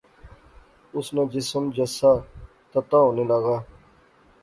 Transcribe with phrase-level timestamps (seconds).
[0.95, 2.13] اس ناں جسم جثہ
[2.71, 3.57] تتا ہونے لاغآ